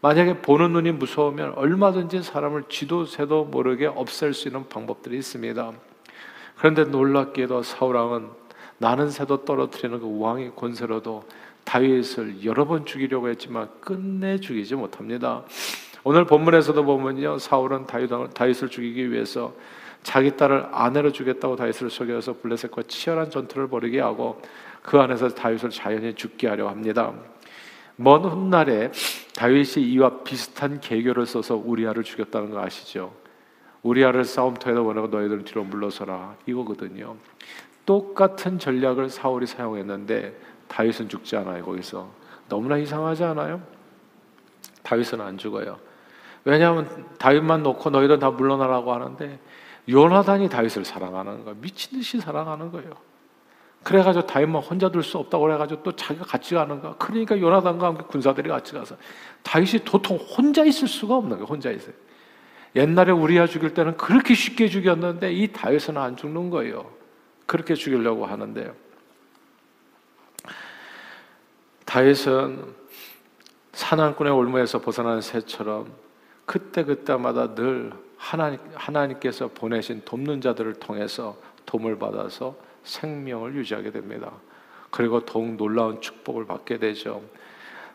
만약에 0.01 0.41
보는 0.41 0.73
눈이 0.73 0.91
무서우면 0.91 1.53
얼마든지 1.55 2.21
사람을 2.21 2.65
쥐도 2.67 3.05
새도 3.05 3.45
모르게 3.45 3.85
없앨 3.85 4.33
수 4.33 4.49
있는 4.49 4.67
방법들이 4.67 5.17
있습니다. 5.17 5.71
그런데 6.57 6.83
놀랍게도 6.83 7.63
사울 7.63 7.95
왕은 7.95 8.40
나는 8.81 9.11
새도 9.11 9.45
떨어뜨리는 9.45 9.99
그 9.99 10.19
왕의 10.19 10.53
권세로도 10.55 11.23
다윗을 11.65 12.43
여러 12.43 12.65
번 12.65 12.83
죽이려고 12.83 13.29
했지만 13.29 13.69
끝내 13.79 14.39
죽이지 14.39 14.73
못합니다. 14.73 15.43
오늘 16.03 16.25
본문에서도 16.25 16.83
보면요 16.83 17.37
사울은 17.37 17.85
다윗을 18.33 18.69
죽이기 18.69 19.11
위해서 19.11 19.53
자기 20.01 20.35
딸을 20.35 20.69
아내로 20.71 21.11
주겠다고 21.11 21.57
다윗을 21.57 21.91
속여서 21.91 22.37
블레셋과 22.41 22.81
치열한 22.87 23.29
전투를 23.29 23.67
벌이게 23.67 24.01
하고 24.01 24.41
그 24.81 24.99
안에서 24.99 25.29
다윗을 25.29 25.69
자연히 25.69 26.15
죽게 26.15 26.47
하려 26.47 26.67
합니다. 26.67 27.13
먼 27.97 28.23
훗날에 28.23 28.91
다윗이 29.35 29.85
이와 29.91 30.23
비슷한 30.23 30.79
계교를 30.79 31.27
써서 31.27 31.55
우리아를 31.55 32.03
죽였다는 32.03 32.49
거 32.49 32.59
아시죠? 32.59 33.13
우리아를 33.83 34.25
싸움터에다 34.25 34.81
보내고 34.81 35.05
너희들 35.07 35.43
뒤로 35.43 35.63
물러서라 35.65 36.35
이거거든요. 36.47 37.15
똑같은 37.91 38.57
전략을 38.57 39.09
사울이 39.09 39.45
사용했는데 39.45 40.33
다윗은 40.69 41.09
죽지 41.09 41.35
않아요. 41.35 41.65
거기서 41.65 42.09
너무나 42.47 42.77
이상하지 42.77 43.25
않아요? 43.25 43.61
다윗은 44.81 45.19
안 45.19 45.37
죽어요. 45.37 45.77
왜냐하면 46.45 47.05
다윗만 47.19 47.63
놓고 47.63 47.89
너희들 47.89 48.17
다 48.19 48.31
물러나라고 48.31 48.93
하는데 48.93 49.39
요나단이 49.89 50.47
다윗을 50.47 50.85
사랑하는 50.85 51.43
거예요. 51.43 51.57
미친 51.59 51.99
듯이 51.99 52.21
사랑하는 52.21 52.71
거예요. 52.71 52.91
그래가지고 53.83 54.25
다윗만 54.25 54.61
혼자 54.61 54.87
둘 54.89 55.03
수 55.03 55.17
없다고 55.17 55.43
그래가지고 55.43 55.83
또 55.83 55.91
자기가 55.91 56.25
같이 56.25 56.55
가는 56.55 56.81
거. 56.81 56.95
그러니까 56.97 57.37
요나단과 57.37 57.87
함께 57.87 58.03
군사들이 58.03 58.47
같이 58.47 58.73
가서 58.73 58.95
다윗이 59.43 59.83
도통 59.83 60.15
혼자 60.15 60.63
있을 60.63 60.87
수가 60.87 61.15
없는 61.17 61.31
거예요. 61.31 61.45
혼자 61.45 61.69
있어요. 61.69 61.93
옛날에 62.73 63.11
우리야 63.11 63.47
죽일 63.47 63.73
때는 63.73 63.97
그렇게 63.97 64.33
쉽게 64.33 64.69
죽였는데 64.69 65.33
이 65.33 65.51
다윗은 65.51 65.97
안 65.97 66.15
죽는 66.15 66.51
거예요. 66.51 67.00
그렇게 67.51 67.75
죽이려고 67.75 68.25
하는데요. 68.25 68.73
다윗은 71.83 72.63
사냥꾼의 73.73 74.31
올무에서 74.31 74.79
벗어난 74.79 75.19
새처럼 75.19 75.91
그때 76.45 76.85
그때마다 76.85 77.53
늘 77.53 77.91
하나님 78.15 78.57
하나님께서 78.73 79.49
보내신 79.49 80.03
돕는 80.05 80.39
자들을 80.39 80.75
통해서 80.75 81.35
도움을 81.65 81.99
받아서 81.99 82.55
생명을 82.85 83.53
유지하게 83.55 83.91
됩니다. 83.91 84.31
그리고 84.89 85.25
더욱 85.25 85.55
놀라운 85.57 85.99
축복을 85.99 86.45
받게 86.45 86.77
되죠. 86.77 87.21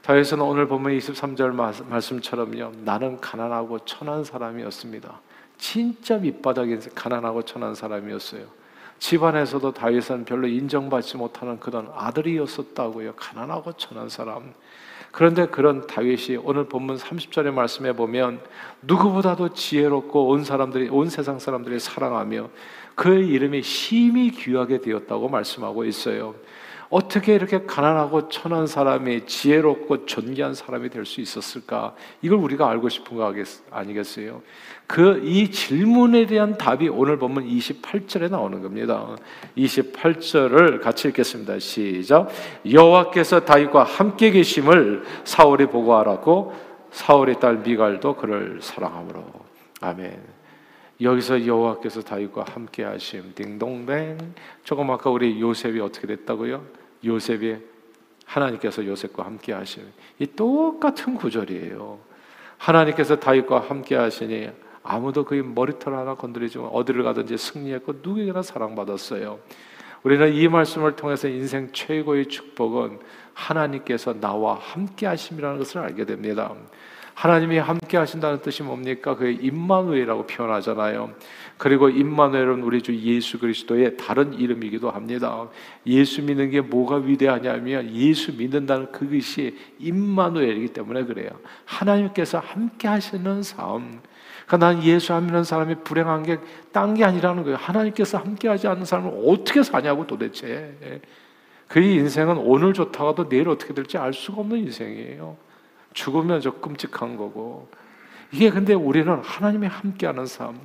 다윗은 0.03 0.39
오늘 0.43 0.69
보면 0.69 0.99
23절 0.99 1.55
말씀처럼요. 1.89 2.73
나는 2.85 3.19
가난하고 3.23 3.87
천한 3.87 4.23
사람이었습니다. 4.23 5.19
진짜 5.57 6.19
밑바닥에 6.19 6.79
가난하고 6.95 7.41
천한 7.41 7.75
사람이었어요. 7.75 8.66
집안에서도 8.99 9.73
다윗은 9.73 10.25
별로 10.25 10.47
인정받지 10.47 11.17
못하는 11.17 11.61
그런 11.61 11.91
아들이었었다고요. 11.95 13.15
가난하고 13.15 13.73
천한 13.75 14.09
사람. 14.09 14.55
그런데 15.13 15.47
그런 15.47 15.87
다윗이 15.87 16.39
오늘 16.43 16.69
본문 16.69 16.97
30절의 16.97 17.53
말씀에 17.53 17.93
보면 17.93 18.41
누구보다도 18.83 19.55
지혜롭고 19.55 20.29
온 20.29 20.45
사람들이 20.45 20.91
온 20.91 21.09
세상 21.09 21.39
사람들이 21.39 21.79
사랑하며 21.81 22.51
그의 22.95 23.27
이름이 23.29 23.63
심히 23.63 24.31
귀하게 24.31 24.81
되었다고 24.81 25.29
말씀하고 25.29 25.85
있어요. 25.85 26.35
어떻게 26.89 27.35
이렇게 27.35 27.65
가난하고 27.65 28.29
천한 28.29 28.67
사람이 28.67 29.27
지혜롭고 29.27 30.07
존귀한 30.07 30.55
사람이 30.55 30.91
될 30.91 31.05
수 31.07 31.21
있었을까? 31.21 31.95
이걸 32.23 32.39
우리가 32.39 32.69
알고 32.69 32.89
싶은 32.89 33.17
거 33.17 33.33
아니겠어요? 33.71 34.43
그 34.87 35.21
이 35.25 35.51
질문에 35.51 36.27
대한 36.27 36.57
답이 36.57 36.89
오늘 36.89 37.19
보면 37.19 37.45
28절에 37.49 38.31
나오는 38.31 38.63
겁니다. 38.63 39.17
28절을 39.57 40.81
같이 40.81 41.09
읽겠습니다. 41.09 41.59
시작. 41.59 42.29
여호와께서 42.71 43.41
다윗과 43.41 43.83
함께 43.85 44.31
계심을 44.31 45.03
사울이 45.25 45.67
보고 45.67 45.97
알았고 45.97 46.55
사울의 46.93 47.41
딸 47.41 47.59
미갈도 47.59 48.17
그를 48.17 48.59
사랑함으로. 48.63 49.25
아멘. 49.81 50.36
여기서 51.01 51.47
여호와께서 51.47 52.03
다윗과 52.03 52.47
함께 52.49 52.83
하심 52.83 53.33
딩동댕 53.35 54.35
조금 54.65 54.91
아까 54.91 55.11
우리 55.11 55.41
요셉이 55.41 55.81
어떻게 55.81 56.07
됐다고요? 56.07 56.65
요셉이 57.05 57.57
하나님께서 58.25 58.85
요셉과 58.85 59.25
함께 59.25 59.53
하심 59.53 59.85
이 60.19 60.27
똑같은 60.27 61.15
구절이에요. 61.15 61.99
하나님께서 62.59 63.17
다윗과 63.17 63.61
함께 63.61 63.95
하시니 63.95 64.51
아무도 64.83 65.25
그의 65.25 65.43
머리털 65.43 65.95
하나 65.95 66.15
건드리지 66.15 66.59
어디를 66.59 67.03
가든지 67.03 67.37
승리했고 67.37 67.97
누구에게나 68.03 68.43
사랑받았어요. 68.43 69.39
우리는 70.03 70.33
이 70.33 70.49
말씀을 70.49 70.97
통해서 70.97 71.29
인생 71.29 71.73
최고의 71.73 72.27
축복은 72.27 73.01
하나님께서 73.35 74.19
나와 74.21 74.55
함께 74.55 75.07
하심이라는 75.07 75.59
것을 75.59 75.81
알게 75.81 76.05
됩니다. 76.05 76.55
하나님이 77.17 77.57
함께 77.57 77.97
하신다는 77.97 78.43
뜻이 78.43 78.63
뭡니까? 78.63 79.17
그게 79.17 79.33
임마누엘이라고 79.33 80.27
표현하잖아요. 80.27 81.15
그리고 81.57 81.89
임마누엘은 81.89 82.63
우리 82.63 82.83
주 82.83 82.95
예수 82.95 83.39
그리스도의 83.39 83.97
다른 83.97 84.35
이름이기도 84.35 84.91
합니다. 84.91 85.49
예수 85.87 86.23
믿는 86.23 86.51
게 86.51 86.61
뭐가 86.61 86.97
위대하냐면 86.97 87.91
예수 87.95 88.37
믿는다는 88.37 88.93
그것이 88.93 89.57
임마누엘이기 89.79 90.75
때문에 90.75 91.05
그래요. 91.05 91.31
하나님께서 91.65 92.39
함께 92.39 92.87
하시는 92.87 93.43
삶. 93.43 94.03
그러니까 94.47 94.57
난 94.59 94.83
예수 94.85 95.15
안 95.15 95.25
믿는 95.25 95.43
사람이 95.43 95.77
불행한 95.85 96.23
게 96.23 96.37
딴 96.73 96.93
게 96.93 97.03
아니라는 97.05 97.45
거예요. 97.45 97.57
하나님께서 97.57 98.19
함께 98.19 98.47
하지 98.49 98.69
않는 98.69 98.85
사람은 98.85 99.23
어떻게 99.27 99.63
사냐고 99.63 100.07
도대체. 100.07 101.01
그 101.67 101.81
인생은 101.81 102.37
오늘 102.37 102.75
좋다가도 102.75 103.31
내일 103.31 103.49
어떻게 103.49 103.73
될지 103.73 103.97
알 103.97 104.13
수가 104.13 104.43
없는 104.43 104.59
인생이에요. 104.59 105.46
죽으면 105.97 106.41
저 106.43 106.53
끔찍한 106.53 107.17
거고 107.17 107.69
이게 108.31 108.51
근데 108.51 108.75
우리는 108.75 109.21
하나님이 109.23 109.67
함께하는 109.67 110.27
삶, 110.27 110.59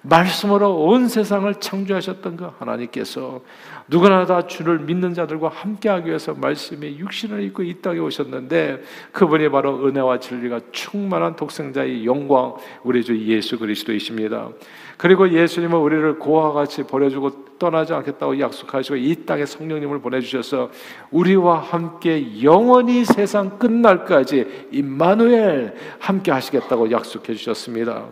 말씀으로 0.00 0.74
온 0.82 1.08
세상을 1.08 1.54
창조하셨던 1.54 2.36
그 2.36 2.50
하나님께서 2.58 3.42
누구나 3.86 4.24
다 4.26 4.46
주를 4.46 4.80
믿는 4.80 5.14
자들과 5.14 5.48
함께하기 5.48 6.08
위해서 6.08 6.34
말씀이 6.34 6.98
육신을 6.98 7.42
입고 7.44 7.62
이 7.62 7.80
땅에 7.80 7.98
오셨는데 7.98 8.82
그분이 9.12 9.50
바로 9.50 9.86
은혜와 9.86 10.18
진리가 10.20 10.60
충만한 10.72 11.36
독생자의 11.36 12.04
영광 12.06 12.56
우리 12.82 13.04
주 13.04 13.16
예수 13.26 13.58
그리스도이십니다. 13.58 14.48
그리고 14.96 15.30
예수님은 15.30 15.78
우리를 15.78 16.18
고와 16.18 16.52
같이 16.52 16.82
버려주고 16.84 17.51
떠나지 17.62 17.94
않겠다고 17.94 18.40
약속하시고 18.40 18.96
이 18.96 19.14
땅에 19.24 19.46
성령님을 19.46 20.00
보내주셔서 20.00 20.72
우리와 21.12 21.60
함께 21.60 22.42
영원히 22.42 23.04
세상 23.04 23.56
끝날까지 23.56 24.66
임마누엘 24.72 25.72
함께 26.00 26.32
하시겠다고 26.32 26.90
약속해 26.90 27.34
주셨습니다. 27.34 28.08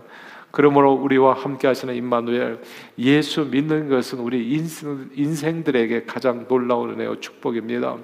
그러므로 0.53 0.93
우리와 0.93 1.35
함께 1.35 1.67
하시는 1.67 1.93
임마누엘 1.93 2.61
예수 2.99 3.45
믿는 3.45 3.89
것은 3.89 4.21
우리 4.21 4.53
인생, 4.53 5.11
인생들에게 5.17 6.05
가장 6.05 6.47
놀라운 6.47 6.91
은혜와 6.91 7.17
축복입니다. 7.19 7.97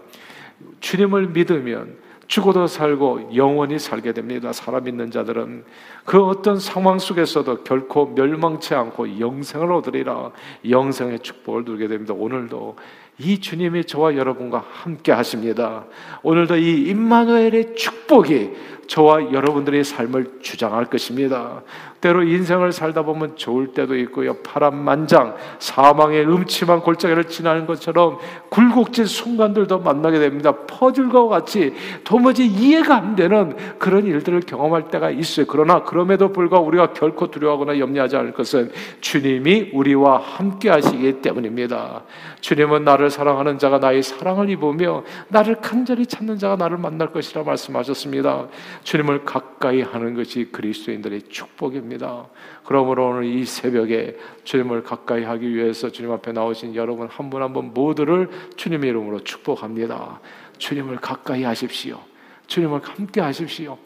주님을 0.80 1.28
믿으면 1.28 1.94
죽어도 2.27 2.67
살고 2.67 3.37
영원히 3.37 3.79
살게 3.79 4.12
됩니다. 4.12 4.53
사람 4.53 4.85
믿는 4.85 5.11
자들은 5.11 5.65
그 6.05 6.23
어떤 6.25 6.59
상황 6.59 6.99
속에서도 6.99 7.62
결코 7.62 8.07
멸망치 8.15 8.75
않고 8.75 9.21
영생을 9.21 9.73
얻으리라 9.73 10.31
영생의 10.69 11.21
축복을 11.21 11.65
누리게 11.65 11.89
됩니다. 11.89 12.15
오늘도 12.15 12.77
이 13.19 13.41
주님이 13.41 13.85
저와 13.85 14.17
여러분과 14.17 14.65
함께 14.69 15.12
하십니다. 15.12 15.85
오늘도 16.23 16.57
이 16.57 16.89
임마누엘의 16.89 17.75
축복이 17.77 18.51
저와 18.87 19.33
여러분들의 19.33 19.85
삶을 19.85 20.38
주장할 20.42 20.87
것입니다. 20.87 21.62
때로 22.01 22.22
인생을 22.22 22.72
살다 22.72 23.03
보면 23.03 23.37
좋을 23.37 23.68
때도 23.68 23.96
있고요. 23.96 24.35
파란만장, 24.38 25.35
사망의 25.59 26.27
음침한 26.27 26.81
골짜기를 26.81 27.25
지나는 27.25 27.66
것처럼 27.66 28.18
굴곡진 28.51 29.07
순간들도 29.07 29.81
만나게 29.81 30.18
됩니다. 30.18 30.53
퍼즐과 30.53 31.27
같이 31.27 31.75
도무지 32.05 32.46
이해가 32.46 32.96
안 32.96 33.16
되는 33.16 33.57
그런 33.79 34.07
일들을 34.07 34.40
경험할 34.40 34.88
때가 34.88 35.11
있어요. 35.11 35.46
그러나 35.49 35.83
그럼에도 35.83 36.33
불구하고 36.33 36.66
우리가 36.68 36.92
결코 36.92 37.31
두려워하거나 37.31 37.79
염려하지 37.79 38.16
않을 38.16 38.33
것은 38.33 38.70
주님이 39.01 39.70
우리와 39.72 40.18
함께 40.18 40.70
하시기 40.70 41.20
때문입니다. 41.22 42.03
주님은 42.40 42.85
나를 42.85 43.11
사랑하는 43.11 43.59
자가 43.59 43.79
나의 43.79 44.03
사랑을 44.03 44.51
입으며 44.51 45.03
나를 45.29 45.57
간절히 45.57 46.07
찾는 46.07 46.38
자가 46.38 46.57
나를 46.57 46.79
만날 46.79 47.11
것이라 47.11 47.42
말씀하셨습니다. 47.42 48.46
주님을 48.87 49.25
가까이 49.25 49.83
하는 49.83 50.14
것이 50.14 50.44
그리스도인들의 50.53 51.22
축복입니다. 51.22 52.29
그러므로 52.64 53.09
오늘 53.09 53.25
이 53.25 53.44
새벽에 53.44 54.16
주님을 54.44 54.85
가까이 54.85 55.25
하기 55.25 55.53
위해서 55.53 55.90
주님 55.90 56.12
앞에 56.12 56.31
나오신 56.31 56.77
여러분 56.77 57.09
한 57.09 57.29
분 57.29 57.42
한 57.42 57.53
분 57.53 57.75
모두를 57.75 58.31
주님의 58.57 58.90
이름으로 58.90 59.25
축복합니다. 59.25 60.20
주님을 60.59 60.99
가까이 60.99 61.42
하십시오. 61.42 62.01
주님을 62.46 62.79
함께 62.85 63.20
하십시오. 63.20 63.77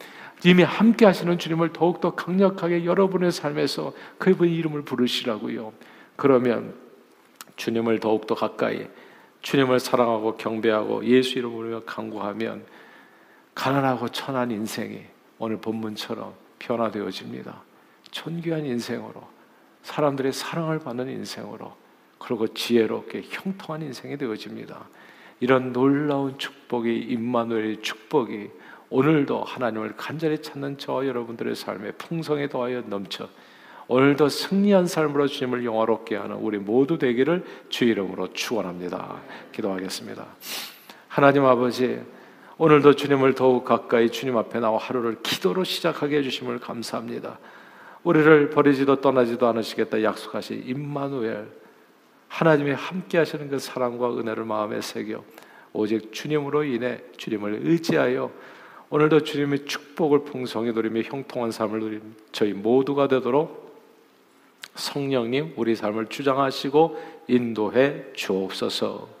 이미 0.45 0.61
함께 0.61 1.07
하시는 1.07 1.35
주님을 1.39 1.73
더욱더 1.73 2.13
강력하게 2.13 2.85
여러분의 2.85 3.31
삶에서 3.31 3.93
그분 4.19 4.49
이름을 4.49 4.83
부르시라고요. 4.83 5.73
그러면 6.15 6.75
주님을 7.55 7.99
더욱더 8.01 8.35
가까이 8.35 8.85
주님을 9.41 9.79
사랑하고 9.79 10.37
경배하고 10.37 11.05
예수 11.05 11.39
이름으로 11.39 11.85
강구하면 11.85 12.65
가난하고 13.53 14.09
천한 14.09 14.51
인생이 14.51 15.01
오늘 15.39 15.57
본문처럼 15.57 16.33
변화되어집니다. 16.59 17.61
존귀한 18.11 18.65
인생으로 18.65 19.27
사람들의 19.83 20.33
사랑을 20.33 20.79
받는 20.79 21.09
인생으로 21.09 21.75
그리고 22.19 22.47
지혜롭게 22.47 23.23
형통한 23.23 23.81
인생이 23.81 24.17
되어집니다. 24.17 24.87
이런 25.39 25.73
놀라운 25.73 26.37
축복이 26.37 26.95
임마누엘의 26.95 27.81
축복이 27.81 28.49
오늘도 28.91 29.43
하나님을 29.43 29.95
간절히 29.97 30.41
찾는 30.41 30.77
저와 30.77 31.07
여러분들의 31.07 31.55
삶에 31.55 31.93
풍성에 31.93 32.47
더하여 32.49 32.81
넘쳐 32.81 33.27
오늘도 33.87 34.29
승리한 34.29 34.85
삶으로 34.85 35.27
주님을 35.27 35.65
영화롭게 35.65 36.15
하는 36.15 36.35
우리 36.35 36.59
모두 36.59 36.97
되기를 36.97 37.43
주 37.69 37.85
이름으로 37.85 38.31
축원합니다. 38.33 39.19
기도하겠습니다. 39.51 40.27
하나님 41.07 41.45
아버지 41.45 42.01
오늘도 42.63 42.93
주님을 42.93 43.33
더욱 43.33 43.65
가까이 43.65 44.11
주님 44.11 44.37
앞에 44.37 44.59
나와 44.59 44.77
하루를 44.77 45.17
기도로 45.23 45.63
시작하게 45.63 46.17
해주심을 46.17 46.59
감사합니다. 46.59 47.39
우리를 48.03 48.51
버리지도 48.51 49.01
떠나지도 49.01 49.47
않으시겠다 49.47 50.03
약속하신 50.03 50.65
임마누엘 50.67 51.47
하나님이 52.27 52.73
함께 52.73 53.17
하시는 53.17 53.49
그 53.49 53.57
사랑과 53.57 54.15
은혜를 54.15 54.45
마음에 54.45 54.79
새겨 54.79 55.23
오직 55.73 56.13
주님으로 56.13 56.63
인해 56.65 56.99
주님을 57.17 57.61
의지하여 57.63 58.29
오늘도 58.91 59.23
주님의 59.23 59.65
축복을 59.65 60.23
풍성히 60.25 60.71
누리며 60.71 61.01
형통한 61.01 61.49
삶을 61.49 61.79
누린 61.79 62.15
저희 62.31 62.53
모두가 62.53 63.07
되도록 63.07 63.75
성령님 64.75 65.53
우리 65.55 65.75
삶을 65.75 66.09
주장하시고 66.09 67.23
인도해 67.27 68.03
주옵소서. 68.13 69.20